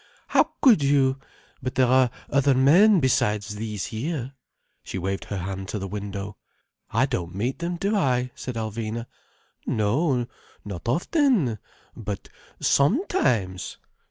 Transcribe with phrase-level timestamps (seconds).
[0.29, 1.19] How could you?
[1.61, 4.33] But there are other men besides these here—"
[4.83, 6.37] She waved her hand to the window.
[6.89, 9.05] "I don't meet them, do I?" said Alvina.
[9.67, 10.25] "No,
[10.65, 11.59] not often.
[11.95, 12.29] But
[12.59, 13.77] sometimes!